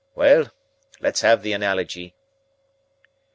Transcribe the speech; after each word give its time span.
We'll 0.15 0.49
let's 0.99 1.21
have 1.21 1.43
the 1.43 1.53
analogy." 1.53 2.15